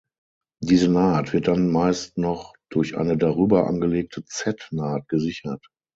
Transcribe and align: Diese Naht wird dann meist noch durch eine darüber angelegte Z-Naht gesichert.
Diese 0.63 0.87
Naht 0.87 1.31
wird 1.31 1.47
dann 1.47 1.71
meist 1.71 2.17
noch 2.17 2.55
durch 2.71 2.97
eine 2.97 3.17
darüber 3.17 3.67
angelegte 3.67 4.25
Z-Naht 4.25 5.07
gesichert. 5.07 5.67